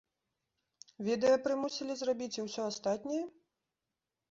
Відэа 1.07 1.35
прымусілі 1.49 1.93
зрабіць 2.01 2.31
і 2.39 2.49
ўсё 2.49 2.61
астатняе? 2.73 3.23